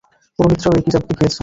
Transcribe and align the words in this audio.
পুরোহিতরাও 0.39 0.77
একই 0.79 0.91
জাদু 0.93 1.05
দেখিয়েছে। 1.11 1.39